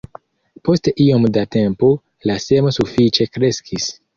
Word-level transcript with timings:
Post 0.69 0.89
iom 1.05 1.27
da 1.35 1.43
tempo, 1.57 1.91
la 2.31 2.39
semo 2.49 2.75
sufiĉe 2.79 3.29
kreskis. 3.37 3.91